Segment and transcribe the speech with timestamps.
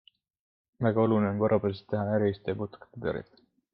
[0.85, 3.45] Väga oluline on korrapäraselt teha näriliste ja putukate tõrjet.